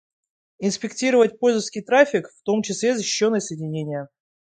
Инспектировать 0.57 1.37
пользовательский 1.37 1.83
траффик, 1.83 2.27
в 2.27 2.41
том 2.41 2.63
числе 2.63 2.95
защищенные 2.95 3.39
соединения 3.39 4.09